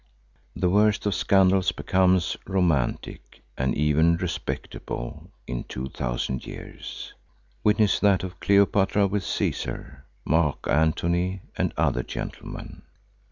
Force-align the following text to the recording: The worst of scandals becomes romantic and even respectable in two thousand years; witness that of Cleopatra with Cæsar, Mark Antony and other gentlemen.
The 0.55 0.71
worst 0.71 1.05
of 1.05 1.13
scandals 1.13 1.71
becomes 1.71 2.35
romantic 2.47 3.43
and 3.55 3.75
even 3.75 4.17
respectable 4.17 5.29
in 5.45 5.63
two 5.65 5.89
thousand 5.89 6.43
years; 6.47 7.13
witness 7.63 7.99
that 7.99 8.23
of 8.23 8.39
Cleopatra 8.39 9.05
with 9.05 9.21
Cæsar, 9.21 10.01
Mark 10.25 10.67
Antony 10.67 11.43
and 11.55 11.71
other 11.77 12.01
gentlemen. 12.01 12.81